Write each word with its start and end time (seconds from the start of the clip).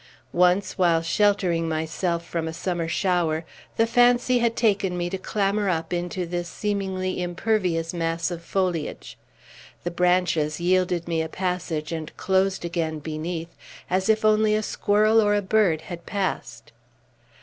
Once, 0.33 0.79
while 0.79 1.03
sheltering 1.03 1.69
myself 1.69 2.25
from 2.25 2.47
a 2.47 2.53
summer 2.53 2.87
shower, 2.87 3.45
the 3.77 3.85
fancy 3.85 4.39
had 4.39 4.55
taken 4.55 4.97
me 4.97 5.11
to 5.11 5.17
clamber 5.19 5.69
up 5.69 5.93
into 5.93 6.25
this 6.25 6.49
seemingly 6.49 7.21
impervious 7.21 7.93
mass 7.93 8.31
of 8.31 8.41
foliage. 8.41 9.15
The 9.83 9.91
branches 9.91 10.59
yielded 10.59 11.07
me 11.07 11.21
a 11.21 11.29
passage, 11.29 11.91
and 11.91 12.17
closed 12.17 12.65
again 12.65 12.97
beneath, 12.97 13.55
as 13.91 14.09
if 14.09 14.25
only 14.25 14.55
a 14.55 14.63
squirrel 14.63 15.21
or 15.21 15.35
a 15.35 15.41
bird 15.43 15.81
had 15.81 16.07
passed. 16.07 16.71